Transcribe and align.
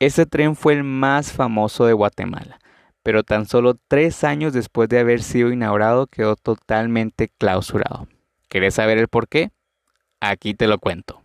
Este 0.00 0.24
tren 0.24 0.56
fue 0.56 0.72
el 0.72 0.82
más 0.82 1.30
famoso 1.30 1.84
de 1.84 1.92
Guatemala, 1.92 2.58
pero 3.02 3.22
tan 3.22 3.44
solo 3.44 3.76
tres 3.86 4.24
años 4.24 4.54
después 4.54 4.88
de 4.88 4.98
haber 4.98 5.22
sido 5.22 5.52
inaugurado 5.52 6.06
quedó 6.06 6.36
totalmente 6.36 7.30
clausurado. 7.36 8.08
¿Querés 8.48 8.76
saber 8.76 8.96
el 8.96 9.08
por 9.08 9.28
qué? 9.28 9.50
Aquí 10.18 10.54
te 10.54 10.68
lo 10.68 10.78
cuento. 10.78 11.22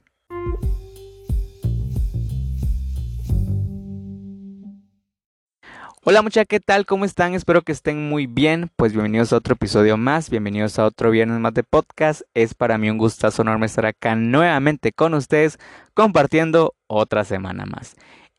Hola 6.04 6.22
muchachos, 6.22 6.48
¿qué 6.50 6.60
tal? 6.60 6.86
¿Cómo 6.86 7.06
están? 7.06 7.34
Espero 7.34 7.62
que 7.62 7.72
estén 7.72 8.10
muy 8.10 8.28
bien. 8.28 8.70
Pues 8.76 8.92
bienvenidos 8.92 9.32
a 9.32 9.38
otro 9.38 9.54
episodio 9.54 9.96
más, 9.96 10.30
bienvenidos 10.30 10.78
a 10.80 10.86
otro 10.86 11.12
viernes 11.12 11.40
más 11.40 11.54
de 11.54 11.64
podcast. 11.64 12.24
Es 12.34 12.54
para 12.54 12.78
mí 12.78 12.90
un 12.90 12.98
gustazo 12.98 13.42
enorme 13.42 13.68
estar 13.68 13.86
acá 13.86 14.16
nuevamente 14.16 14.92
con 14.92 15.14
ustedes 15.14 15.60
compartiendo 15.94 16.76
otra 16.88 17.24
semana 17.24 17.66
más. 17.66 17.96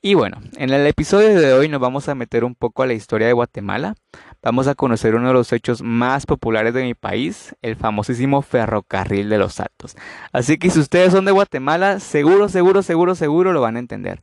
Y 0.07 0.14
bueno, 0.14 0.41
en 0.57 0.70
el 0.70 0.86
episodio 0.86 1.34
de 1.34 1.52
hoy 1.52 1.69
nos 1.69 1.80
vamos 1.80 2.09
a 2.09 2.15
meter 2.15 2.45
un 2.45 2.55
poco 2.55 2.84
a 2.84 2.87
la 2.87 2.92
historia 2.92 3.27
de 3.27 3.33
Guatemala. 3.33 3.96
Vamos 4.41 4.69
a 4.69 4.77
conocer 4.77 5.16
uno 5.16 5.27
de 5.27 5.34
los 5.34 5.52
hechos 5.52 5.82
más 5.82 6.27
populares 6.27 6.74
de 6.74 6.84
mi 6.84 6.95
país, 6.95 7.56
el 7.60 7.74
famosísimo 7.74 8.41
ferrocarril 8.41 9.29
de 9.29 9.38
los 9.38 9.59
Altos. 9.59 9.96
Así 10.30 10.59
que 10.59 10.70
si 10.70 10.79
ustedes 10.79 11.10
son 11.10 11.24
de 11.24 11.32
Guatemala, 11.32 11.98
seguro, 11.98 12.48
seguro, 12.48 12.84
seguro, 12.84 13.16
seguro 13.16 13.52
lo 13.52 13.60
van 13.60 13.74
a 13.74 13.80
entender. 13.80 14.20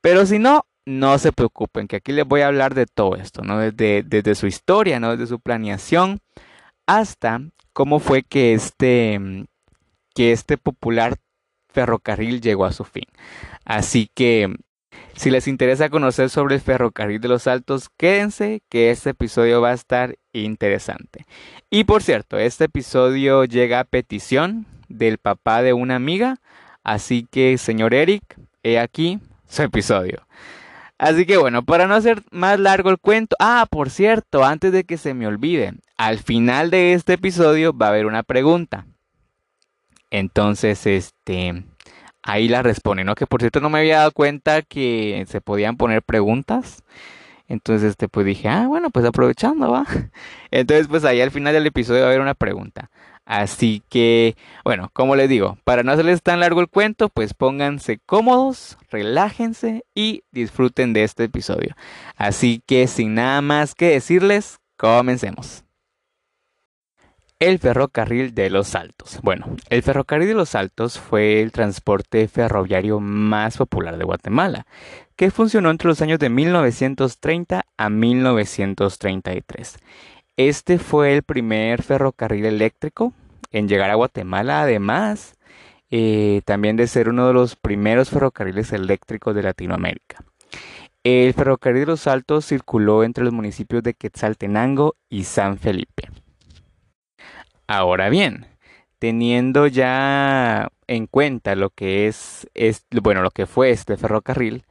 Pero 0.00 0.24
si 0.24 0.38
no, 0.38 0.66
no 0.86 1.18
se 1.18 1.32
preocupen, 1.32 1.88
que 1.88 1.96
aquí 1.96 2.12
les 2.12 2.28
voy 2.28 2.42
a 2.42 2.46
hablar 2.46 2.74
de 2.74 2.86
todo 2.86 3.16
esto, 3.16 3.42
¿no? 3.42 3.58
Desde, 3.58 4.04
desde 4.04 4.36
su 4.36 4.46
historia, 4.46 5.00
¿no? 5.00 5.16
Desde 5.16 5.26
su 5.26 5.40
planeación 5.40 6.20
hasta 6.86 7.40
cómo 7.72 7.98
fue 7.98 8.22
que 8.22 8.54
este, 8.54 9.46
que 10.14 10.30
este 10.30 10.58
popular 10.58 11.16
ferrocarril 11.70 12.40
llegó 12.40 12.66
a 12.66 12.72
su 12.72 12.84
fin. 12.84 13.06
Así 13.64 14.08
que 14.14 14.54
si 15.16 15.30
les 15.30 15.46
interesa 15.46 15.90
conocer 15.90 16.30
sobre 16.30 16.56
el 16.56 16.60
ferrocarril 16.60 17.20
de 17.20 17.28
los 17.28 17.46
Altos, 17.46 17.88
quédense 17.96 18.62
que 18.68 18.90
este 18.90 19.10
episodio 19.10 19.60
va 19.60 19.70
a 19.70 19.74
estar 19.74 20.16
interesante. 20.32 21.26
Y 21.70 21.84
por 21.84 22.02
cierto, 22.02 22.38
este 22.38 22.64
episodio 22.64 23.44
llega 23.44 23.80
a 23.80 23.84
petición 23.84 24.66
del 24.88 25.18
papá 25.18 25.62
de 25.62 25.72
una 25.72 25.96
amiga, 25.96 26.38
así 26.82 27.26
que 27.30 27.56
señor 27.58 27.94
Eric, 27.94 28.22
he 28.62 28.78
aquí 28.78 29.20
su 29.48 29.62
episodio. 29.62 30.26
Así 30.98 31.26
que 31.26 31.36
bueno, 31.36 31.64
para 31.64 31.86
no 31.86 31.94
hacer 31.94 32.22
más 32.30 32.58
largo 32.58 32.90
el 32.90 32.98
cuento, 32.98 33.36
ah, 33.38 33.66
por 33.70 33.90
cierto, 33.90 34.44
antes 34.44 34.72
de 34.72 34.84
que 34.84 34.96
se 34.96 35.14
me 35.14 35.26
olvide, 35.26 35.74
al 35.96 36.18
final 36.18 36.70
de 36.70 36.94
este 36.94 37.14
episodio 37.14 37.76
va 37.76 37.86
a 37.86 37.90
haber 37.90 38.06
una 38.06 38.22
pregunta. 38.22 38.86
Entonces, 40.10 40.86
este, 40.86 41.64
ahí 42.24 42.48
la 42.48 42.62
responde, 42.62 43.04
¿no? 43.04 43.14
Que 43.14 43.26
por 43.26 43.40
cierto 43.40 43.60
no 43.60 43.70
me 43.70 43.78
había 43.78 43.98
dado 43.98 44.12
cuenta 44.12 44.62
que 44.62 45.24
se 45.28 45.40
podían 45.40 45.76
poner 45.76 46.02
preguntas. 46.02 46.82
Entonces, 47.46 47.90
este, 47.90 48.08
pues 48.08 48.24
dije, 48.24 48.48
ah, 48.48 48.66
bueno, 48.66 48.90
pues 48.90 49.04
aprovechando, 49.04 49.70
va. 49.70 49.86
Entonces, 50.50 50.88
pues 50.88 51.04
ahí 51.04 51.20
al 51.20 51.30
final 51.30 51.52
del 51.52 51.66
episodio 51.66 52.00
va 52.00 52.06
a 52.06 52.10
haber 52.10 52.22
una 52.22 52.34
pregunta. 52.34 52.90
Así 53.26 53.82
que, 53.88 54.36
bueno, 54.64 54.90
como 54.92 55.16
les 55.16 55.28
digo, 55.28 55.58
para 55.64 55.82
no 55.82 55.92
hacerles 55.92 56.22
tan 56.22 56.40
largo 56.40 56.60
el 56.60 56.68
cuento, 56.68 57.08
pues 57.08 57.32
pónganse 57.34 57.98
cómodos, 58.04 58.76
relájense 58.90 59.84
y 59.94 60.24
disfruten 60.30 60.92
de 60.92 61.04
este 61.04 61.24
episodio. 61.24 61.74
Así 62.16 62.62
que, 62.66 62.86
sin 62.86 63.14
nada 63.14 63.40
más 63.40 63.74
que 63.74 63.90
decirles, 63.90 64.58
comencemos. 64.76 65.63
El 67.40 67.58
ferrocarril 67.58 68.32
de 68.32 68.48
los 68.48 68.76
Altos. 68.76 69.18
Bueno, 69.22 69.56
el 69.68 69.82
ferrocarril 69.82 70.28
de 70.28 70.34
los 70.34 70.54
Altos 70.54 71.00
fue 71.00 71.42
el 71.42 71.50
transporte 71.50 72.28
ferroviario 72.28 73.00
más 73.00 73.56
popular 73.56 73.98
de 73.98 74.04
Guatemala, 74.04 74.66
que 75.16 75.32
funcionó 75.32 75.70
entre 75.70 75.88
los 75.88 76.00
años 76.00 76.20
de 76.20 76.30
1930 76.30 77.66
a 77.76 77.90
1933. 77.90 79.78
Este 80.36 80.78
fue 80.78 81.14
el 81.14 81.22
primer 81.22 81.82
ferrocarril 81.82 82.46
eléctrico 82.46 83.12
en 83.50 83.68
llegar 83.68 83.90
a 83.90 83.96
Guatemala, 83.96 84.62
además 84.62 85.34
eh, 85.90 86.40
también 86.44 86.76
de 86.76 86.86
ser 86.86 87.08
uno 87.08 87.26
de 87.26 87.34
los 87.34 87.56
primeros 87.56 88.10
ferrocarriles 88.10 88.72
eléctricos 88.72 89.34
de 89.34 89.42
Latinoamérica. 89.42 90.24
El 91.02 91.34
ferrocarril 91.34 91.80
de 91.80 91.86
los 91.86 92.06
Altos 92.06 92.46
circuló 92.46 93.02
entre 93.04 93.24
los 93.24 93.32
municipios 93.32 93.82
de 93.82 93.94
Quetzaltenango 93.94 94.94
y 95.10 95.24
San 95.24 95.58
Felipe. 95.58 96.08
Ahora 97.66 98.08
bien, 98.08 98.46
teniendo 98.98 99.66
ya 99.66 100.68
en 100.86 101.06
cuenta 101.06 101.54
lo 101.54 101.70
que 101.70 102.06
es, 102.06 102.46
bueno, 103.02 103.22
lo 103.22 103.30
que 103.30 103.46
fue 103.46 103.70
este 103.70 103.96
ferrocarril, 103.96 104.64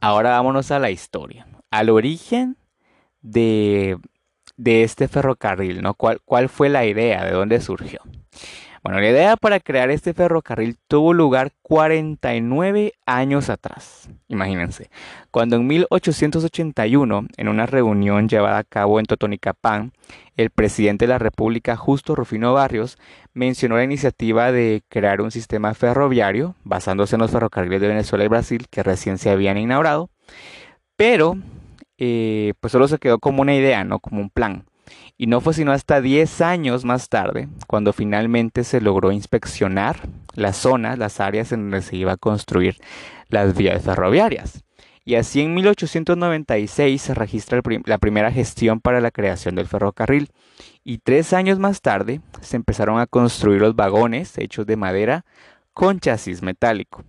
ahora 0.00 0.30
vámonos 0.30 0.70
a 0.70 0.78
la 0.78 0.90
historia, 0.90 1.46
al 1.70 1.90
origen 1.90 2.56
de, 3.20 3.98
de 4.56 4.82
este 4.84 5.08
ferrocarril, 5.08 5.82
¿no? 5.82 5.94
¿Cuál, 5.94 6.20
¿Cuál 6.24 6.48
fue 6.48 6.68
la 6.68 6.86
idea? 6.86 7.24
¿De 7.24 7.32
dónde 7.32 7.60
surgió? 7.60 8.00
Bueno, 8.86 9.00
la 9.00 9.10
idea 9.10 9.36
para 9.36 9.58
crear 9.58 9.90
este 9.90 10.14
ferrocarril 10.14 10.76
tuvo 10.86 11.12
lugar 11.12 11.50
49 11.62 12.92
años 13.04 13.50
atrás. 13.50 14.08
Imagínense, 14.28 14.90
cuando 15.32 15.56
en 15.56 15.66
1881, 15.66 17.26
en 17.36 17.48
una 17.48 17.66
reunión 17.66 18.28
llevada 18.28 18.58
a 18.58 18.62
cabo 18.62 19.00
en 19.00 19.06
Totonicapán, 19.06 19.90
el 20.36 20.50
presidente 20.50 21.06
de 21.06 21.08
la 21.08 21.18
República, 21.18 21.76
Justo 21.76 22.14
Rufino 22.14 22.54
Barrios, 22.54 22.96
mencionó 23.34 23.74
la 23.74 23.82
iniciativa 23.82 24.52
de 24.52 24.84
crear 24.88 25.20
un 25.20 25.32
sistema 25.32 25.74
ferroviario 25.74 26.54
basándose 26.62 27.16
en 27.16 27.22
los 27.22 27.32
ferrocarriles 27.32 27.80
de 27.80 27.88
Venezuela 27.88 28.24
y 28.24 28.28
Brasil 28.28 28.68
que 28.70 28.84
recién 28.84 29.18
se 29.18 29.30
habían 29.30 29.58
inaugurado, 29.58 30.10
pero 30.94 31.36
eh, 31.98 32.54
pues 32.60 32.70
solo 32.70 32.86
se 32.86 32.98
quedó 32.98 33.18
como 33.18 33.42
una 33.42 33.56
idea, 33.56 33.82
no 33.82 33.98
como 33.98 34.20
un 34.20 34.30
plan. 34.30 34.64
Y 35.16 35.26
no 35.26 35.40
fue 35.40 35.54
sino 35.54 35.72
hasta 35.72 36.00
10 36.00 36.40
años 36.40 36.84
más 36.84 37.08
tarde 37.08 37.48
cuando 37.66 37.92
finalmente 37.92 38.64
se 38.64 38.80
logró 38.80 39.12
inspeccionar 39.12 39.96
las 40.34 40.56
zonas, 40.56 40.98
las 40.98 41.20
áreas 41.20 41.52
en 41.52 41.70
donde 41.70 41.82
se 41.82 41.96
iba 41.96 42.12
a 42.12 42.16
construir 42.16 42.76
las 43.28 43.56
vías 43.56 43.82
ferroviarias. 43.82 44.62
Y 45.04 45.14
así 45.14 45.40
en 45.40 45.54
1896 45.54 47.00
se 47.00 47.14
registra 47.14 47.60
la 47.84 47.98
primera 47.98 48.32
gestión 48.32 48.80
para 48.80 49.00
la 49.00 49.12
creación 49.12 49.54
del 49.54 49.68
ferrocarril. 49.68 50.30
Y 50.82 50.98
tres 50.98 51.32
años 51.32 51.60
más 51.60 51.80
tarde 51.80 52.20
se 52.40 52.56
empezaron 52.56 52.98
a 52.98 53.06
construir 53.06 53.60
los 53.60 53.76
vagones 53.76 54.36
hechos 54.36 54.66
de 54.66 54.76
madera 54.76 55.24
con 55.72 56.00
chasis 56.00 56.42
metálico. 56.42 57.04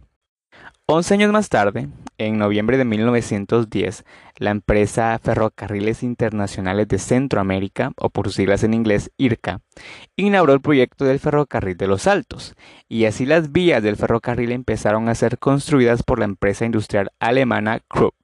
Once 0.86 1.12
años 1.12 1.32
más 1.32 1.50
tarde, 1.50 1.90
en 2.18 2.38
noviembre 2.38 2.78
de 2.78 2.86
1910, 2.86 4.06
la 4.38 4.52
empresa 4.52 5.20
Ferrocarriles 5.22 6.04
Internacionales 6.04 6.88
de 6.88 7.00
Centroamérica, 7.00 7.92
o 7.98 8.10
por 8.10 8.32
siglas 8.32 8.64
en 8.64 8.74
inglés 8.74 9.12
IRCA, 9.18 9.62
inauguró 10.16 10.54
el 10.54 10.62
proyecto 10.62 11.06
del 11.06 11.20
ferrocarril 11.20 11.78
de 11.78 11.88
los 11.88 12.08
Altos, 12.08 12.56
y 12.88 13.06
así 13.06 13.26
las 13.26 13.52
vías 13.52 13.84
del 13.84 13.98
ferrocarril 13.98 14.52
empezaron 14.52 15.10
a 15.10 15.16
ser 15.16 15.38
construidas 15.38 16.04
por 16.04 16.20
la 16.20 16.26
empresa 16.26 16.66
industrial 16.66 17.12
alemana 17.20 17.80
Krupp. 17.88 18.16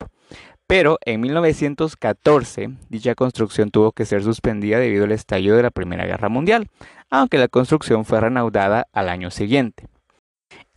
Pero 0.65 0.97
en 1.05 1.21
1914 1.21 2.71
dicha 2.89 3.15
construcción 3.15 3.69
tuvo 3.69 3.91
que 3.91 4.05
ser 4.05 4.23
suspendida 4.23 4.79
debido 4.79 5.03
al 5.03 5.11
estallido 5.11 5.57
de 5.57 5.63
la 5.63 5.71
Primera 5.71 6.05
Guerra 6.05 6.29
Mundial, 6.29 6.69
aunque 7.09 7.37
la 7.37 7.47
construcción 7.47 8.05
fue 8.05 8.21
reanudada 8.21 8.87
al 8.91 9.09
año 9.09 9.29
siguiente. 9.29 9.87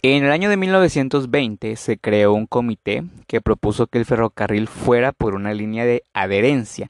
En 0.03 0.25
el 0.25 0.31
año 0.31 0.51
de 0.51 0.57
1920 0.57 1.77
se 1.77 1.99
creó 1.99 2.35
un 2.35 2.47
comité 2.47 3.05
que 3.27 3.41
propuso 3.41 3.87
que 3.87 3.99
el 3.99 4.05
ferrocarril 4.05 4.69
fuera 4.69 5.13
por 5.13 5.35
una 5.35 5.55
línea 5.55 5.85
de 5.85 6.05
adherencia 6.13 6.89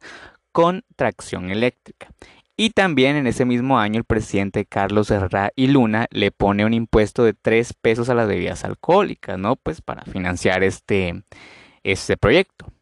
con 0.53 0.83
tracción 0.97 1.50
eléctrica. 1.50 2.09
Y 2.56 2.71
también 2.71 3.16
en 3.16 3.27
ese 3.27 3.45
mismo 3.45 3.78
año 3.78 3.99
el 3.99 4.05
presidente 4.05 4.65
Carlos 4.65 5.11
Herrera 5.11 5.53
y 5.55 5.66
Luna 5.66 6.06
le 6.11 6.31
pone 6.31 6.65
un 6.65 6.72
impuesto 6.72 7.22
de 7.22 7.34
3 7.34 7.75
pesos 7.75 8.09
a 8.09 8.15
las 8.15 8.27
bebidas 8.27 8.65
alcohólicas, 8.65 9.39
¿no? 9.39 9.56
Pues 9.56 9.83
para 9.83 10.03
financiar 10.03 10.62
este, 10.62 11.22
este 11.84 12.16
proyecto. 12.16 12.72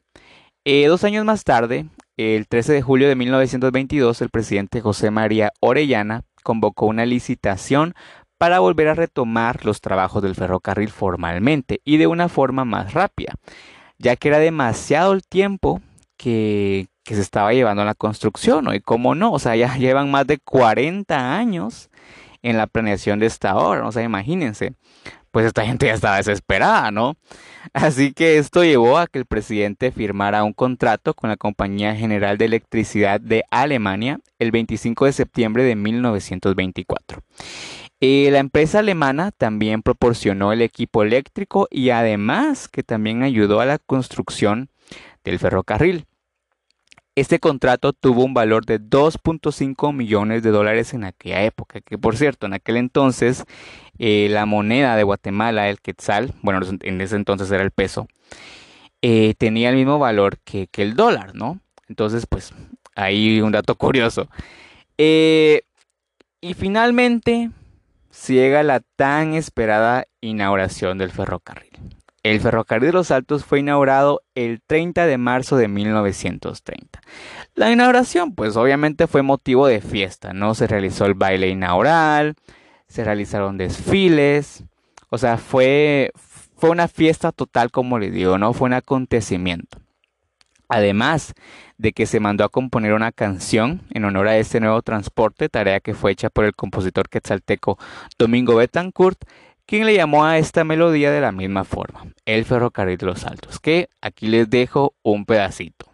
Eh, 0.64 0.86
dos 0.86 1.04
años 1.04 1.24
más 1.24 1.44
tarde, 1.44 1.86
el 2.16 2.46
13 2.46 2.72
de 2.72 2.82
julio 2.82 3.08
de 3.08 3.16
1922, 3.16 4.22
el 4.22 4.30
presidente 4.30 4.80
José 4.80 5.10
María 5.10 5.52
Orellana 5.60 6.22
convocó 6.44 6.86
una 6.86 7.04
licitación 7.04 7.94
para 8.38 8.58
volver 8.58 8.88
a 8.88 8.94
retomar 8.94 9.64
los 9.64 9.80
trabajos 9.80 10.22
del 10.22 10.34
ferrocarril 10.34 10.90
formalmente 10.90 11.80
y 11.84 11.96
de 11.96 12.06
una 12.06 12.28
forma 12.28 12.64
más 12.64 12.92
rápida, 12.94 13.34
ya 13.98 14.16
que 14.16 14.28
era 14.28 14.38
demasiado 14.38 15.12
el 15.12 15.22
tiempo 15.22 15.80
que, 16.16 16.88
se 17.04 17.20
estaba 17.20 17.52
llevando 17.52 17.84
la 17.84 17.94
construcción, 17.94 18.64
¿no? 18.64 18.74
Y 18.74 18.80
cómo 18.80 19.14
no, 19.14 19.32
o 19.32 19.38
sea, 19.38 19.56
ya 19.56 19.76
llevan 19.76 20.10
más 20.10 20.26
de 20.26 20.38
40 20.38 21.36
años 21.36 21.90
en 22.42 22.56
la 22.56 22.66
planeación 22.66 23.18
de 23.18 23.26
esta 23.26 23.56
obra, 23.56 23.86
o 23.86 23.92
sea, 23.92 24.02
imagínense, 24.02 24.74
pues 25.30 25.46
esta 25.46 25.66
gente 25.66 25.86
ya 25.86 25.94
estaba 25.94 26.16
desesperada, 26.16 26.90
¿no? 26.90 27.16
Así 27.72 28.12
que 28.12 28.38
esto 28.38 28.62
llevó 28.62 28.98
a 28.98 29.06
que 29.06 29.18
el 29.18 29.26
presidente 29.26 29.90
firmara 29.90 30.44
un 30.44 30.52
contrato 30.52 31.12
con 31.12 31.28
la 31.28 31.36
Compañía 31.36 31.96
General 31.96 32.38
de 32.38 32.44
Electricidad 32.44 33.20
de 33.20 33.42
Alemania 33.50 34.20
el 34.38 34.52
25 34.52 35.06
de 35.06 35.12
septiembre 35.12 35.64
de 35.64 35.74
1924. 35.74 37.20
Eh, 38.00 38.28
la 38.30 38.38
empresa 38.38 38.80
alemana 38.80 39.30
también 39.30 39.82
proporcionó 39.82 40.52
el 40.52 40.62
equipo 40.62 41.02
eléctrico 41.02 41.68
y 41.70 41.90
además 41.90 42.68
que 42.68 42.82
también 42.82 43.22
ayudó 43.22 43.60
a 43.60 43.66
la 43.66 43.78
construcción 43.78 44.68
del 45.22 45.38
ferrocarril. 45.38 46.06
Este 47.16 47.38
contrato 47.38 47.92
tuvo 47.92 48.24
un 48.24 48.34
valor 48.34 48.66
de 48.66 48.80
2.5 48.80 49.94
millones 49.94 50.42
de 50.42 50.50
dólares 50.50 50.94
en 50.94 51.04
aquella 51.04 51.44
época, 51.44 51.80
que 51.80 51.96
por 51.96 52.16
cierto, 52.16 52.46
en 52.46 52.54
aquel 52.54 52.76
entonces 52.76 53.44
eh, 54.00 54.26
la 54.30 54.46
moneda 54.46 54.96
de 54.96 55.04
Guatemala, 55.04 55.70
el 55.70 55.80
quetzal, 55.80 56.34
bueno, 56.42 56.60
en 56.80 57.00
ese 57.00 57.14
entonces 57.14 57.50
era 57.52 57.62
el 57.62 57.70
peso, 57.70 58.08
eh, 59.00 59.34
tenía 59.38 59.70
el 59.70 59.76
mismo 59.76 60.00
valor 60.00 60.38
que, 60.38 60.68
el 60.76 60.96
dólar, 60.96 61.36
¿no? 61.36 61.60
Entonces, 61.88 62.26
pues, 62.26 62.52
ahí 62.96 63.40
un 63.40 63.52
dato 63.52 63.74
curioso. 63.76 64.28
Y 64.96 66.52
finalmente, 66.54 67.50
llega 68.22 68.62
la 68.62 68.80
tan 68.96 69.34
esperada 69.34 70.06
inauguración 70.20 70.98
del 70.98 71.10
ferrocarril. 71.10 71.70
El 72.22 72.40
ferrocarril 72.40 72.86
de 72.86 72.92
los 72.92 73.10
Altos 73.10 73.44
fue 73.44 73.60
inaugurado 73.60 74.22
el 74.34 74.62
30 74.66 75.06
de 75.06 75.18
marzo 75.18 75.56
de 75.56 75.68
1930. 75.68 77.00
La 77.54 77.70
inauguración, 77.70 78.34
pues 78.34 78.56
obviamente 78.56 79.06
fue 79.06 79.22
motivo 79.22 79.66
de 79.66 79.82
fiesta, 79.82 80.32
¿no? 80.32 80.54
Se 80.54 80.66
realizó 80.66 81.04
el 81.04 81.14
baile 81.14 81.48
inaugural, 81.48 82.34
se 82.88 83.04
realizaron 83.04 83.58
desfiles, 83.58 84.64
o 85.10 85.18
sea, 85.18 85.36
fue, 85.36 86.12
fue 86.56 86.70
una 86.70 86.88
fiesta 86.88 87.30
total, 87.30 87.70
como 87.70 87.98
les 87.98 88.12
digo, 88.12 88.38
¿no? 88.38 88.54
Fue 88.54 88.66
un 88.66 88.72
acontecimiento. 88.72 89.83
Además 90.74 91.34
de 91.78 91.92
que 91.92 92.04
se 92.04 92.18
mandó 92.18 92.42
a 92.42 92.48
componer 92.48 92.94
una 92.94 93.12
canción 93.12 93.82
en 93.90 94.04
honor 94.04 94.26
a 94.26 94.38
este 94.38 94.58
nuevo 94.58 94.82
transporte, 94.82 95.48
tarea 95.48 95.78
que 95.78 95.94
fue 95.94 96.10
hecha 96.10 96.30
por 96.30 96.44
el 96.44 96.52
compositor 96.52 97.08
quetzalteco 97.08 97.78
Domingo 98.18 98.56
Betancourt, 98.56 99.22
quien 99.66 99.86
le 99.86 99.94
llamó 99.94 100.24
a 100.24 100.36
esta 100.36 100.64
melodía 100.64 101.12
de 101.12 101.20
la 101.20 101.30
misma 101.30 101.62
forma, 101.62 102.06
el 102.24 102.44
ferrocarril 102.44 102.98
de 102.98 103.06
los 103.06 103.24
altos, 103.24 103.60
que 103.60 103.88
aquí 104.00 104.26
les 104.26 104.50
dejo 104.50 104.96
un 105.04 105.26
pedacito. 105.26 105.93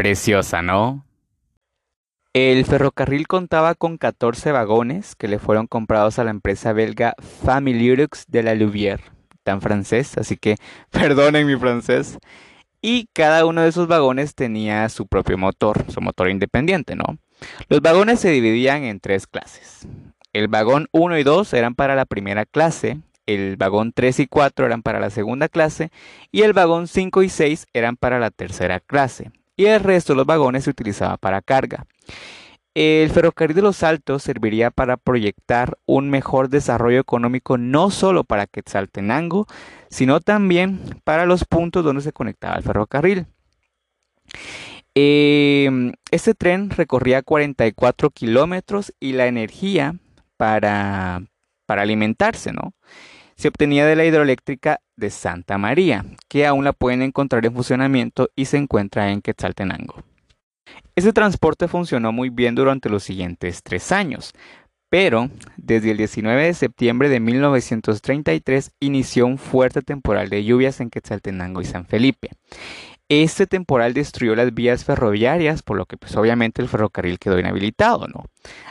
Preciosa, 0.00 0.62
¿no? 0.62 1.04
El 2.32 2.64
ferrocarril 2.64 3.26
contaba 3.28 3.74
con 3.74 3.98
14 3.98 4.50
vagones 4.50 5.14
que 5.14 5.28
le 5.28 5.38
fueron 5.38 5.66
comprados 5.66 6.18
a 6.18 6.24
la 6.24 6.30
empresa 6.30 6.72
belga 6.72 7.14
Familurux 7.18 8.24
de 8.26 8.42
la 8.42 8.54
Louvière, 8.54 9.02
tan 9.42 9.60
francés, 9.60 10.16
así 10.16 10.38
que 10.38 10.56
perdonen 10.90 11.46
mi 11.46 11.54
francés. 11.56 12.16
Y 12.80 13.10
cada 13.12 13.44
uno 13.44 13.60
de 13.60 13.68
esos 13.68 13.88
vagones 13.88 14.34
tenía 14.34 14.88
su 14.88 15.06
propio 15.06 15.36
motor, 15.36 15.84
su 15.92 16.00
motor 16.00 16.30
independiente, 16.30 16.96
¿no? 16.96 17.18
Los 17.68 17.82
vagones 17.82 18.20
se 18.20 18.30
dividían 18.30 18.84
en 18.84 19.00
tres 19.00 19.26
clases. 19.26 19.86
El 20.32 20.48
vagón 20.48 20.88
1 20.92 21.18
y 21.18 21.24
2 21.24 21.52
eran 21.52 21.74
para 21.74 21.94
la 21.94 22.06
primera 22.06 22.46
clase, 22.46 23.00
el 23.26 23.58
vagón 23.58 23.92
3 23.92 24.20
y 24.20 24.26
4 24.28 24.64
eran 24.64 24.80
para 24.80 24.98
la 24.98 25.10
segunda 25.10 25.50
clase 25.50 25.90
y 26.32 26.40
el 26.40 26.54
vagón 26.54 26.88
5 26.88 27.22
y 27.22 27.28
6 27.28 27.66
eran 27.74 27.98
para 27.98 28.18
la 28.18 28.30
tercera 28.30 28.80
clase 28.80 29.30
y 29.60 29.66
el 29.66 29.80
resto 29.80 30.14
de 30.14 30.16
los 30.16 30.26
vagones 30.26 30.64
se 30.64 30.70
utilizaba 30.70 31.18
para 31.18 31.42
carga. 31.42 31.84
El 32.72 33.10
ferrocarril 33.10 33.56
de 33.56 33.60
los 33.60 33.82
Altos 33.82 34.22
serviría 34.22 34.70
para 34.70 34.96
proyectar 34.96 35.76
un 35.84 36.08
mejor 36.08 36.48
desarrollo 36.48 36.98
económico 36.98 37.58
no 37.58 37.90
solo 37.90 38.24
para 38.24 38.46
Quetzaltenango, 38.46 39.46
sino 39.90 40.20
también 40.20 40.80
para 41.04 41.26
los 41.26 41.44
puntos 41.44 41.84
donde 41.84 42.00
se 42.00 42.14
conectaba 42.14 42.56
el 42.56 42.62
ferrocarril. 42.62 43.26
Em, 44.94 45.92
este 46.10 46.32
tren 46.32 46.70
recorría 46.70 47.20
44 47.20 48.08
kilómetros 48.08 48.94
y 48.98 49.12
la 49.12 49.26
energía 49.26 49.94
para, 50.38 51.22
para 51.66 51.82
alimentarse, 51.82 52.50
¿no? 52.54 52.72
Se 53.40 53.48
obtenía 53.48 53.86
de 53.86 53.96
la 53.96 54.04
hidroeléctrica 54.04 54.82
de 54.96 55.08
Santa 55.08 55.56
María, 55.56 56.04
que 56.28 56.46
aún 56.46 56.62
la 56.62 56.74
pueden 56.74 57.00
encontrar 57.00 57.46
en 57.46 57.54
funcionamiento 57.54 58.28
y 58.36 58.44
se 58.44 58.58
encuentra 58.58 59.12
en 59.12 59.22
Quetzaltenango. 59.22 60.02
Ese 60.94 61.14
transporte 61.14 61.66
funcionó 61.66 62.12
muy 62.12 62.28
bien 62.28 62.54
durante 62.54 62.90
los 62.90 63.02
siguientes 63.02 63.62
tres 63.62 63.92
años, 63.92 64.34
pero 64.90 65.30
desde 65.56 65.92
el 65.92 65.96
19 65.96 66.44
de 66.44 66.52
septiembre 66.52 67.08
de 67.08 67.18
1933 67.18 68.72
inició 68.78 69.26
un 69.26 69.38
fuerte 69.38 69.80
temporal 69.80 70.28
de 70.28 70.44
lluvias 70.44 70.78
en 70.82 70.90
Quetzaltenango 70.90 71.62
y 71.62 71.64
San 71.64 71.86
Felipe. 71.86 72.28
Este 73.10 73.48
temporal 73.48 73.92
destruyó 73.92 74.36
las 74.36 74.54
vías 74.54 74.84
ferroviarias, 74.84 75.64
por 75.64 75.76
lo 75.76 75.84
que 75.84 75.96
pues 75.96 76.14
obviamente 76.14 76.62
el 76.62 76.68
ferrocarril 76.68 77.18
quedó 77.18 77.40
inhabilitado, 77.40 78.06
¿no? 78.06 78.26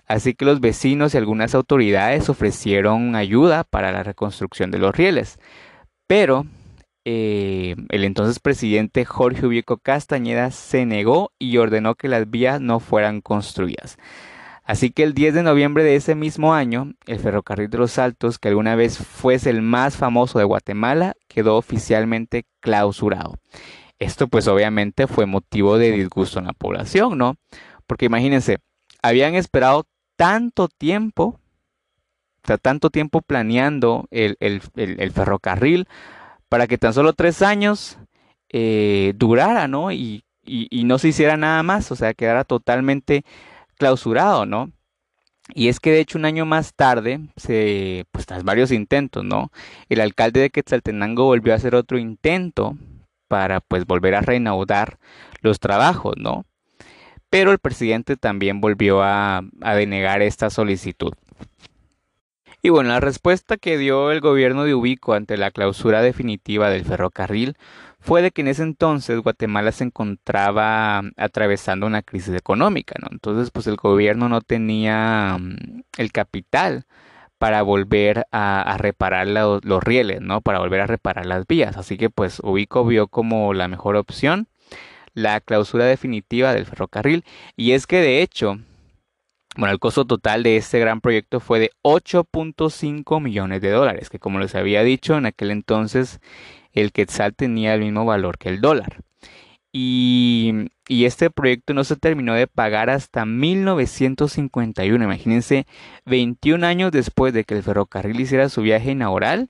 Así 0.08 0.34
que 0.34 0.46
los 0.46 0.62
vecinos 0.62 1.14
y 1.14 1.18
algunas 1.18 1.54
autoridades 1.56 2.30
ofrecieron 2.30 3.18
ayuda 3.18 3.66
para 3.66 3.92
la 3.92 4.02
reconstrucción 4.02 4.72
de 4.72 4.80
los 4.80 4.96
rieles. 4.96 5.40
Pero 6.08 6.46
eh, 7.04 7.76
el 7.90 8.06
entonces 8.06 8.40
presidente 8.40 9.04
Jorge 9.04 9.46
Ubieco 9.46 9.78
Castañeda 9.78 10.52
se 10.52 10.86
negó 10.86 11.34
y 11.38 11.58
ordenó 11.58 11.96
que 11.96 12.08
las 12.08 12.32
vías 12.32 12.62
no 12.62 12.80
fueran 12.80 13.20
construidas. 13.20 13.98
Así 14.64 14.92
que 14.92 15.04
el 15.04 15.14
10 15.14 15.34
de 15.34 15.44
noviembre 15.44 15.84
de 15.84 15.98
ese 15.98 16.16
mismo 16.16 16.54
año, 16.54 16.94
el 17.08 17.20
ferrocarril 17.20 17.70
de 17.70 17.80
los 17.80 18.00
Altos, 18.00 18.40
que 18.40 18.48
alguna 18.48 18.76
vez 18.76 19.00
fuese 19.00 19.50
el 19.50 19.62
más 19.62 19.98
famoso 19.98 20.40
de 20.40 20.46
Guatemala, 20.46 21.16
quedó 21.28 21.58
oficialmente 21.58 22.46
clausurado. 22.62 23.36
Esto 24.00 24.30
pues 24.30 24.48
obviamente 24.48 25.08
fue 25.08 25.26
motivo 25.26 25.78
de 25.78 25.92
disgusto 25.92 26.40
en 26.40 26.46
la 26.46 26.54
población, 26.54 27.18
¿no? 27.18 27.36
Porque 27.86 28.06
imagínense, 28.06 28.60
habían 29.02 29.36
esperado 29.36 29.86
tanto 30.16 30.70
tiempo, 30.70 31.40
o 32.48 32.58
tanto 32.58 32.90
tiempo 32.90 33.22
planeando 33.22 34.08
el, 34.12 34.62
ferrocarril 35.14 35.88
para 36.48 36.68
que 36.68 36.78
tan 36.78 36.94
solo 36.94 37.14
tres 37.14 37.42
años 37.42 38.00
eh, 38.50 39.14
durara, 39.16 39.68
¿no? 39.68 39.92
Y, 39.92 40.24
y, 40.44 40.84
no 40.86 40.98
se 40.98 41.10
hiciera 41.10 41.38
nada 41.38 41.62
más, 41.62 41.92
o 41.92 41.96
sea, 41.96 42.14
quedara 42.14 42.44
totalmente 42.44 43.24
clausurado, 43.78 44.46
¿no? 44.46 44.72
Y 45.54 45.68
es 45.68 45.80
que 45.80 45.92
de 45.92 46.00
hecho 46.00 46.18
un 46.18 46.26
año 46.26 46.46
más 46.46 46.74
tarde, 46.74 47.20
se, 47.36 48.06
pues 48.12 48.26
tras 48.26 48.44
varios 48.44 48.72
intentos, 48.72 49.24
¿no? 49.24 49.52
El 49.90 50.02
alcalde 50.02 50.42
de 50.42 50.50
Quetzaltenango 50.50 51.26
volvió 51.26 51.54
a 51.54 51.58
hacer 51.58 51.76
otro 51.76 51.98
intento 51.98 52.78
para 53.30 53.62
pues 53.62 53.86
volver 53.86 54.16
a 54.16 54.22
reanudar 54.22 54.98
los 55.42 55.62
trabajos, 55.62 56.16
¿no? 56.18 56.46
Pero 57.30 57.52
el 57.52 57.60
presidente 57.60 58.18
también 58.18 58.60
volvió 58.60 59.02
a, 59.04 59.42
denegar 59.62 60.22
esta 60.22 60.50
solicitud. 60.50 61.14
Y 62.62 62.70
bueno, 62.70 62.90
la 62.90 63.00
respuesta 63.00 63.56
que 63.56 63.78
dio 63.78 64.12
el 64.12 64.20
gobierno 64.20 64.66
de 64.66 64.74
Ubico 64.74 65.14
ante 65.14 65.38
la 65.38 65.52
clausura 65.52 66.02
definitiva 66.02 66.70
del 66.70 66.84
ferrocarril 66.84 67.56
fue 68.00 68.22
de 68.22 68.32
que 68.32 68.42
en 68.42 68.48
ese 68.50 68.64
entonces 68.64 69.20
Guatemala 69.20 69.72
se 69.72 69.86
encontraba 69.86 71.02
atravesando 71.16 71.86
una 71.86 72.02
crisis 72.02 72.34
económica, 72.34 72.96
¿no? 73.00 73.08
Entonces, 73.12 73.52
pues 73.52 73.68
el 73.68 73.76
gobierno 73.76 74.28
no 74.28 74.42
tenía 74.42 75.38
mm, 75.40 75.84
el 75.98 76.12
capital 76.12 76.86
para 77.40 77.64
volver 77.64 78.28
a, 78.32 78.76
reparar 78.78 79.28
los 79.28 79.84
rieles, 79.84 80.22
¿no? 80.22 80.42
Para 80.42 80.60
volver 80.60 80.82
a 80.82 80.88
reparar 80.88 81.26
las 81.26 81.48
vías. 81.48 81.78
Así 81.78 81.98
que 81.98 82.10
pues 82.12 82.40
Ubico 82.44 82.86
vio 82.86 83.08
como 83.08 83.54
la 83.56 83.68
mejor 83.68 83.96
opción 83.96 84.48
la 85.14 85.40
clausura 85.42 85.86
definitiva 85.86 86.54
del 86.54 86.66
ferrocarril. 86.66 87.24
Y 87.56 87.72
es 87.72 87.88
que 87.88 88.02
de 88.02 88.22
hecho, 88.22 88.60
bueno, 89.58 89.74
el 89.74 89.80
costo 89.80 90.06
total 90.06 90.44
de 90.44 90.58
este 90.58 90.80
gran 90.80 91.02
proyecto 91.02 91.40
fue 91.40 91.60
de 91.60 91.72
8.5 91.82 93.22
millones 93.22 93.62
de 93.62 93.72
dólares, 93.72 94.10
que 94.10 94.20
como 94.20 94.40
les 94.40 94.56
había 94.56 94.84
dicho, 94.84 95.18
en 95.18 95.26
aquel 95.26 95.52
entonces 95.52 96.20
el 96.74 96.92
quetzal 96.92 97.34
tenía 97.36 97.74
el 97.74 97.82
mismo 97.82 98.06
valor 98.06 98.38
que 98.38 98.50
el 98.50 98.62
dólar. 98.62 99.02
Y, 99.72 100.70
este 100.88 101.30
proyecto 101.30 101.74
no 101.74 101.84
se 101.84 101.96
terminó 101.96 102.34
de 102.34 102.48
pagar 102.48 102.90
hasta 102.90 103.26
1951. 103.26 105.04
Imagínense, 105.04 105.68
21 106.06 106.66
años 106.66 106.92
después 106.92 107.34
de 107.34 107.44
que 107.44 107.56
el 107.56 107.64
ferrocarril 107.64 108.20
hiciera 108.20 108.50
su 108.50 108.62
viaje 108.62 108.92
inaugural, 108.92 109.50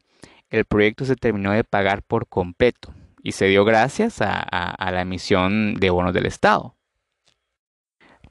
el 0.49 0.65
proyecto 0.65 1.05
se 1.05 1.15
terminó 1.15 1.51
de 1.51 1.63
pagar 1.63 2.03
por 2.03 2.27
completo 2.27 2.93
y 3.23 3.33
se 3.33 3.45
dio 3.47 3.63
gracias 3.65 4.21
a, 4.21 4.39
a 4.39 4.91
la 4.91 5.01
emisión 5.01 5.75
de 5.75 5.89
bonos 5.89 6.13
del 6.13 6.25
Estado. 6.25 6.75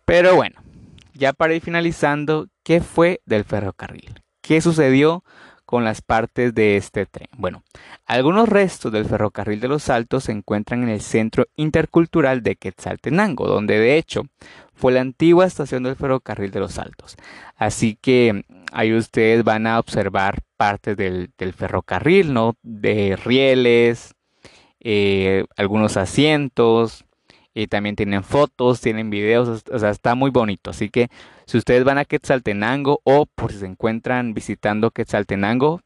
Pero 0.05 0.35
bueno, 0.35 0.61
ya 1.15 1.33
para 1.33 1.55
ir 1.55 1.63
finalizando, 1.63 2.49
¿qué 2.63 2.81
fue 2.81 3.21
del 3.27 3.45
ferrocarril? 3.45 4.23
¿Qué 4.41 4.61
sucedió 4.61 5.25
con 5.69 5.85
las 5.85 6.01
partes 6.01 6.55
de 6.55 6.79
este 6.79 7.05
tren? 7.05 7.29
Bueno, 7.37 7.63
algunos 8.07 8.49
restos 8.49 8.91
del 8.91 9.05
ferrocarril 9.05 9.61
de 9.61 9.69
los 9.69 9.91
Altos 9.91 10.25
se 10.25 10.33
encuentran 10.33 10.83
en 10.83 10.89
el 10.89 11.03
Centro 11.03 11.45
Intercultural 11.57 12.43
de 12.43 12.57
Quetzaltenango, 12.57 13.47
donde 13.47 13.79
de 13.79 13.99
hecho 13.99 14.23
fue 14.73 14.93
la 14.93 15.03
antigua 15.03 15.45
estación 15.45 15.83
del 15.83 15.95
ferrocarril 15.95 16.51
de 16.51 16.61
los 16.61 16.79
Altos. 16.79 17.17
Así 17.55 17.99
que 18.01 18.47
ahí 18.73 18.95
ustedes 18.95 19.45
van 19.45 19.67
a 19.67 19.79
observar 19.79 20.39
partes 20.57 20.97
del, 20.97 21.35
ferrocarril, 21.55 22.33
¿no? 22.33 22.57
De 22.63 23.17
rieles, 23.17 24.15
eh, 24.81 25.45
algunos 25.59 25.99
asientos, 25.99 27.05
y 27.55 27.67
también 27.67 27.97
tienen 27.97 28.23
fotos, 28.23 28.81
tienen 28.81 29.11
videos, 29.11 29.65
o 29.71 29.79
sea, 29.79 29.91
está 29.91 30.15
muy 30.15 30.31
bonito. 30.31 30.71
Así 30.71 30.91
que 30.91 31.09
si 31.47 31.59
ustedes 31.59 31.85
van 31.85 31.99
a 31.99 32.05
Quetzaltenango 32.05 33.01
o 33.05 33.27
por 33.27 33.53
si 33.53 33.59
se 33.59 33.67
encuentran 33.67 34.35
visitando 34.35 34.91
Quetzaltenango, 34.91 35.81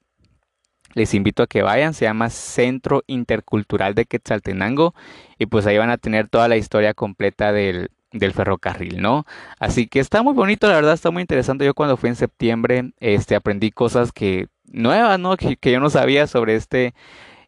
les 0.94 1.14
invito 1.14 1.42
a 1.42 1.46
que 1.46 1.62
vayan. 1.62 1.94
Se 1.94 2.04
llama 2.04 2.30
Centro 2.30 3.02
Intercultural 3.06 3.94
de 3.94 4.04
Quetzaltenango 4.04 4.94
y 5.38 5.46
pues 5.46 5.66
ahí 5.66 5.78
van 5.78 5.90
a 5.90 5.98
tener 5.98 6.28
toda 6.28 6.48
la 6.48 6.56
historia 6.56 6.94
completa 6.94 7.52
del, 7.52 7.90
del 8.12 8.32
ferrocarril, 8.32 9.00
¿no? 9.00 9.24
Así 9.58 9.86
que 9.86 10.00
está 10.00 10.22
muy 10.22 10.34
bonito, 10.34 10.68
la 10.68 10.74
verdad 10.74 10.94
está 10.94 11.10
muy 11.10 11.22
interesante. 11.22 11.64
Yo 11.64 11.74
cuando 11.74 11.96
fui 11.96 12.10
en 12.10 12.16
septiembre, 12.16 12.92
este, 13.00 13.34
aprendí 13.34 13.70
cosas 13.70 14.12
que 14.12 14.48
nuevas, 14.66 15.18
¿no? 15.18 15.36
Que, 15.36 15.56
yo 15.70 15.80
no 15.80 15.90
sabía 15.90 16.26
sobre 16.26 16.56
este 16.56 16.94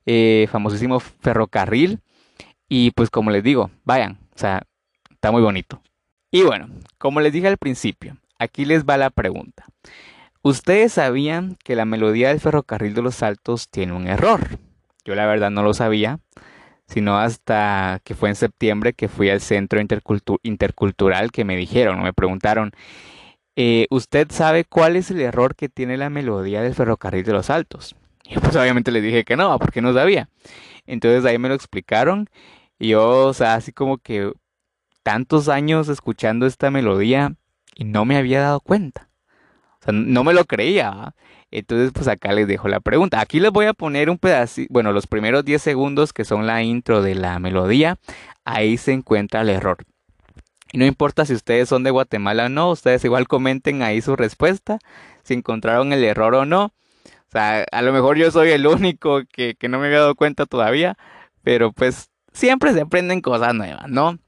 eh, 0.06 0.48
famosísimo 0.50 1.00
ferrocarril. 1.00 2.00
Y 2.76 2.90
pues 2.90 3.08
como 3.08 3.30
les 3.30 3.44
digo, 3.44 3.70
vayan, 3.84 4.18
o 4.34 4.38
sea, 4.38 4.64
está 5.08 5.30
muy 5.30 5.40
bonito. 5.40 5.80
Y 6.32 6.42
bueno, 6.42 6.66
como 6.98 7.20
les 7.20 7.32
dije 7.32 7.46
al 7.46 7.56
principio, 7.56 8.16
aquí 8.36 8.64
les 8.64 8.84
va 8.84 8.96
la 8.96 9.10
pregunta. 9.10 9.64
¿Ustedes 10.42 10.94
sabían 10.94 11.56
que 11.62 11.76
la 11.76 11.84
melodía 11.84 12.30
del 12.30 12.40
ferrocarril 12.40 12.92
de 12.94 13.02
los 13.02 13.22
Altos 13.22 13.68
tiene 13.68 13.92
un 13.92 14.08
error? 14.08 14.58
Yo 15.04 15.14
la 15.14 15.24
verdad 15.24 15.52
no 15.52 15.62
lo 15.62 15.72
sabía, 15.72 16.18
sino 16.88 17.16
hasta 17.16 18.00
que 18.02 18.16
fue 18.16 18.30
en 18.30 18.34
septiembre 18.34 18.92
que 18.92 19.06
fui 19.06 19.30
al 19.30 19.40
centro 19.40 19.80
intercultural 20.42 21.30
que 21.30 21.44
me 21.44 21.56
dijeron, 21.56 22.02
me 22.02 22.12
preguntaron, 22.12 22.72
eh, 23.54 23.86
¿usted 23.90 24.32
sabe 24.32 24.64
cuál 24.64 24.96
es 24.96 25.12
el 25.12 25.20
error 25.20 25.54
que 25.54 25.68
tiene 25.68 25.96
la 25.96 26.10
melodía 26.10 26.60
del 26.60 26.74
ferrocarril 26.74 27.22
de 27.22 27.34
los 27.34 27.50
Altos? 27.50 27.94
Y 28.24 28.36
pues 28.40 28.56
obviamente 28.56 28.90
les 28.90 29.04
dije 29.04 29.22
que 29.22 29.36
no, 29.36 29.56
porque 29.60 29.80
no 29.80 29.92
sabía. 29.92 30.28
Entonces 30.86 31.24
ahí 31.24 31.38
me 31.38 31.48
lo 31.48 31.54
explicaron 31.54 32.28
y 32.78 32.88
yo, 32.88 33.26
o 33.26 33.34
sea, 33.34 33.54
así 33.54 33.72
como 33.72 33.98
que 33.98 34.32
tantos 35.02 35.48
años 35.48 35.88
escuchando 35.88 36.46
esta 36.46 36.70
melodía 36.70 37.34
y 37.74 37.84
no 37.84 38.04
me 38.04 38.16
había 38.16 38.40
dado 38.40 38.60
cuenta. 38.60 39.08
O 39.80 39.84
sea, 39.84 39.92
no 39.92 40.24
me 40.24 40.34
lo 40.34 40.44
creía. 40.44 41.14
Entonces, 41.50 41.92
pues 41.92 42.08
acá 42.08 42.32
les 42.32 42.48
dejo 42.48 42.68
la 42.68 42.80
pregunta. 42.80 43.20
Aquí 43.20 43.38
les 43.38 43.52
voy 43.52 43.66
a 43.66 43.74
poner 43.74 44.10
un 44.10 44.18
pedacito, 44.18 44.72
bueno, 44.72 44.92
los 44.92 45.06
primeros 45.06 45.44
10 45.44 45.62
segundos 45.62 46.12
que 46.12 46.24
son 46.24 46.46
la 46.46 46.62
intro 46.62 47.02
de 47.02 47.14
la 47.14 47.38
melodía. 47.38 47.98
Ahí 48.44 48.76
se 48.76 48.92
encuentra 48.92 49.42
el 49.42 49.50
error. 49.50 49.78
Y 50.72 50.78
no 50.78 50.86
importa 50.86 51.24
si 51.24 51.34
ustedes 51.34 51.68
son 51.68 51.84
de 51.84 51.92
Guatemala 51.92 52.46
o 52.46 52.48
no, 52.48 52.70
ustedes 52.70 53.04
igual 53.04 53.28
comenten 53.28 53.82
ahí 53.82 54.00
su 54.00 54.16
respuesta, 54.16 54.80
si 55.22 55.34
encontraron 55.34 55.92
el 55.92 56.02
error 56.02 56.34
o 56.34 56.44
no. 56.44 56.64
O 56.64 57.30
sea, 57.30 57.64
a 57.70 57.82
lo 57.82 57.92
mejor 57.92 58.16
yo 58.16 58.30
soy 58.32 58.50
el 58.50 58.66
único 58.66 59.22
que, 59.32 59.54
que 59.54 59.68
no 59.68 59.78
me 59.78 59.86
había 59.86 60.00
dado 60.00 60.16
cuenta 60.16 60.46
todavía, 60.46 60.96
pero 61.44 61.72
pues 61.72 62.10
siempre 62.34 62.72
se 62.74 62.82
aprenden 62.82 63.22
cosas 63.22 63.54
nuevas, 63.54 63.88
¿no? 63.88 64.18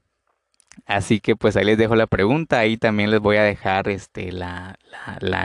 Así 0.85 1.19
que 1.19 1.35
pues 1.35 1.57
ahí 1.57 1.65
les 1.65 1.77
dejo 1.77 1.95
la 1.95 2.07
pregunta, 2.07 2.59
ahí 2.59 2.77
también 2.77 3.11
les 3.11 3.19
voy 3.19 3.37
a 3.37 3.43
dejar 3.43 3.89
este, 3.89 4.31
la, 4.31 4.77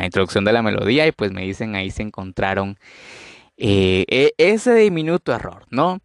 introducción 0.04 0.44
de 0.44 0.52
la 0.52 0.62
melodía 0.62 1.06
y 1.06 1.12
pues 1.12 1.32
me 1.32 1.42
dicen 1.42 1.74
ahí 1.74 1.90
se 1.90 2.02
encontraron 2.02 2.78
eh, 3.56 4.04
e, 4.08 4.34
ese 4.38 4.74
diminuto 4.74 5.34
error, 5.34 5.66
¿no? 5.70 6.00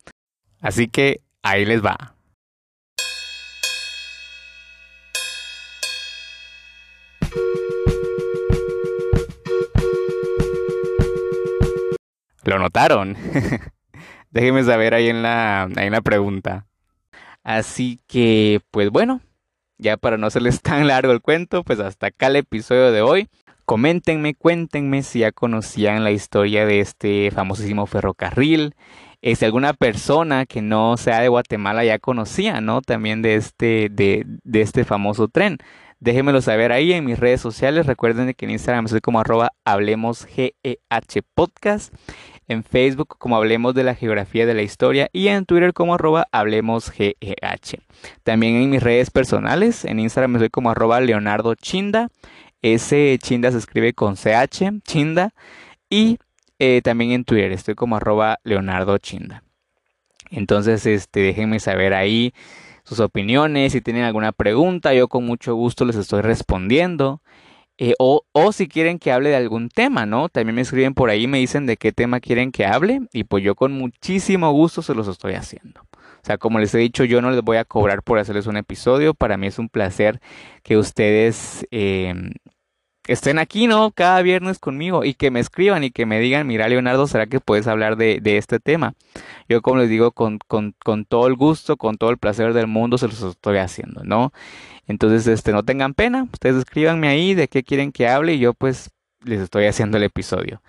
Así 0.59 0.87
que 0.87 1.21
ahí 1.43 1.65
les 1.65 1.85
va. 1.85 2.15
¿Lo 12.43 12.59
notaron? 12.59 13.17
Déjenme 14.31 14.63
saber 14.63 14.93
ahí 14.93 15.09
en 15.09 15.21
la, 15.21 15.69
en 15.75 15.91
la 15.91 16.01
pregunta. 16.01 16.65
Así 17.43 17.99
que, 18.07 18.59
pues 18.71 18.89
bueno, 18.89 19.21
ya 19.77 19.97
para 19.97 20.17
no 20.17 20.27
hacerles 20.27 20.61
tan 20.63 20.87
largo 20.87 21.11
el 21.11 21.21
cuento, 21.21 21.63
pues 21.63 21.79
hasta 21.79 22.07
acá 22.07 22.27
el 22.27 22.37
episodio 22.37 22.91
de 22.91 23.01
hoy. 23.01 23.29
Coméntenme, 23.65 24.33
cuéntenme 24.33 25.03
si 25.03 25.19
ya 25.19 25.31
conocían 25.31 26.03
la 26.03 26.11
historia 26.11 26.65
de 26.65 26.79
este 26.79 27.31
famosísimo 27.31 27.85
ferrocarril. 27.85 28.75
Eh, 29.21 29.35
si 29.35 29.45
alguna 29.45 29.73
persona 29.73 30.45
que 30.45 30.61
no 30.61 30.95
sea 30.95 31.19
de 31.19 31.27
Guatemala 31.27 31.83
ya 31.83 31.99
conocía, 31.99 32.61
¿no? 32.61 32.81
También 32.81 33.21
de 33.21 33.35
este, 33.35 33.89
de, 33.91 34.23
de 34.25 34.61
este 34.61 34.85
famoso 34.85 35.27
tren. 35.27 35.57
Déjenmelo 35.99 36.41
saber 36.41 36.71
ahí 36.71 36.93
en 36.93 37.05
mis 37.05 37.19
redes 37.19 37.41
sociales. 37.41 37.87
Recuerden 37.87 38.33
que 38.33 38.45
en 38.45 38.51
Instagram 38.51 38.87
soy 38.87 39.01
como 39.01 39.19
arroba 39.19 39.53
hablemos 39.65 40.27
podcast 41.33 41.93
en 42.47 42.63
Facebook 42.63 43.17
como 43.17 43.35
Hablemos 43.35 43.73
de 43.73 43.83
la 43.83 43.95
Geografía 43.95 44.45
de 44.45 44.53
la 44.53 44.61
Historia 44.61 45.09
y 45.11 45.27
en 45.27 45.45
Twitter 45.45 45.73
como 45.73 45.95
arroba 45.95 46.27
Hablemos 46.31 46.89
GEH. 46.91 47.79
También 48.23 48.55
en 48.55 48.69
mis 48.69 48.83
redes 48.83 49.11
personales, 49.11 49.85
en 49.85 49.99
Instagram 49.99 50.39
soy 50.39 50.49
como 50.49 50.69
arroba 50.69 51.01
Leonardo 51.01 51.55
Chinda, 51.55 52.09
ese 52.61 53.17
Chinda 53.21 53.51
se 53.51 53.57
escribe 53.57 53.93
con 53.93 54.15
CH, 54.15 54.81
Chinda, 54.83 55.33
y 55.89 56.17
eh, 56.59 56.81
también 56.83 57.11
en 57.11 57.23
Twitter 57.23 57.51
estoy 57.51 57.75
como 57.75 57.97
arroba 57.97 58.39
Leonardo 58.43 58.97
Chinda. 58.97 59.43
Entonces, 60.29 60.85
este, 60.85 61.21
déjenme 61.21 61.59
saber 61.59 61.93
ahí 61.93 62.33
sus 62.83 62.99
opiniones, 62.99 63.73
si 63.73 63.81
tienen 63.81 64.03
alguna 64.03 64.31
pregunta, 64.31 64.93
yo 64.93 65.07
con 65.07 65.25
mucho 65.25 65.55
gusto 65.55 65.85
les 65.85 65.95
estoy 65.95 66.21
respondiendo. 66.21 67.21
Eh, 67.79 67.93
o, 67.99 68.23
o, 68.31 68.51
si 68.51 68.67
quieren 68.67 68.97
que 68.97 69.11
hable 69.11 69.29
de 69.29 69.35
algún 69.35 69.69
tema, 69.69 70.05
¿no? 70.07 70.29
También 70.29 70.55
me 70.55 70.61
escriben 70.61 70.95
por 70.95 71.11
ahí, 71.11 71.27
me 71.27 71.37
dicen 71.37 71.67
de 71.67 71.77
qué 71.77 71.91
tema 71.91 72.19
quieren 72.19 72.51
que 72.51 72.65
hable 72.65 73.01
y 73.13 73.23
pues 73.25 73.43
yo 73.43 73.53
con 73.55 73.73
muchísimo 73.73 74.51
gusto 74.51 74.81
se 74.81 74.95
los 74.95 75.07
estoy 75.07 75.33
haciendo. 75.33 75.81
O 75.91 76.25
sea, 76.27 76.37
como 76.37 76.59
les 76.59 76.73
he 76.73 76.79
dicho, 76.79 77.03
yo 77.03 77.21
no 77.21 77.31
les 77.31 77.41
voy 77.41 77.57
a 77.57 77.65
cobrar 77.65 78.03
por 78.03 78.19
hacerles 78.19 78.47
un 78.47 78.57
episodio. 78.57 79.13
Para 79.13 79.37
mí 79.37 79.47
es 79.47 79.59
un 79.59 79.69
placer 79.69 80.19
que 80.63 80.75
ustedes 80.77 81.65
em, 81.71 82.31
estén 83.07 83.39
aquí, 83.39 83.67
¿no? 83.67 83.91
Cada 83.91 84.21
viernes 84.21 84.59
conmigo 84.59 85.03
y 85.03 85.13
que 85.13 85.31
me 85.31 85.39
escriban 85.39 85.83
y 85.83 85.91
que 85.91 86.05
me 86.05 86.19
digan, 86.19 86.45
mira, 86.45 86.67
Leonardo, 86.67 87.07
¿será 87.07 87.27
que 87.27 87.39
puedes 87.39 87.67
hablar 87.67 87.95
de, 87.95 88.19
de 88.21 88.37
este 88.37 88.59
tema? 88.59 88.93
Yo, 89.49 89.61
como 89.61 89.77
les 89.77 89.89
digo, 89.89 90.11
con, 90.11 90.39
con, 90.47 90.75
con 90.83 91.05
todo 91.05 91.27
el 91.27 91.35
gusto, 91.35 91.77
con 91.77 91.97
todo 91.97 92.09
el 92.11 92.17
placer 92.17 92.53
del 92.53 92.67
mundo, 92.67 92.97
se 92.97 93.07
los 93.07 93.21
estoy 93.21 93.57
haciendo, 93.57 94.03
¿no? 94.03 94.31
Entonces, 94.87 95.27
este, 95.27 95.51
no 95.51 95.63
tengan 95.63 95.93
pena, 95.93 96.27
ustedes 96.31 96.57
escríbanme 96.57 97.07
ahí 97.07 97.33
de 97.33 97.47
qué 97.47 97.63
quieren 97.63 97.91
que 97.91 98.07
hable 98.07 98.33
y 98.35 98.39
yo 98.39 98.53
pues 98.53 98.91
les 99.23 99.41
estoy 99.41 99.65
haciendo 99.65 99.97
el 99.97 100.03
episodio. 100.03 100.61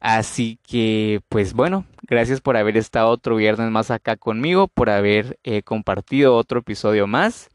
Así 0.00 0.60
que, 0.62 1.20
pues 1.28 1.54
bueno, 1.54 1.84
gracias 2.02 2.40
por 2.40 2.56
haber 2.56 2.76
estado 2.76 3.08
otro 3.08 3.36
viernes 3.36 3.70
más 3.70 3.90
acá 3.90 4.16
conmigo, 4.16 4.68
por 4.68 4.90
haber 4.90 5.38
eh, 5.42 5.62
compartido 5.62 6.36
otro 6.36 6.60
episodio 6.60 7.06
más. 7.06 7.48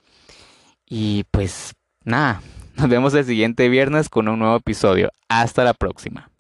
Y 0.86 1.24
pues 1.32 1.74
nada, 2.04 2.42
nos 2.78 2.90
vemos 2.90 3.14
el 3.14 3.26
siguiente 3.26 3.70
viernes 3.70 4.10
con 4.10 4.28
un 4.28 4.40
nuevo 4.40 4.56
episodio. 4.56 5.12
Hasta 5.30 5.64
la 5.64 5.74
próxima. 5.74 6.33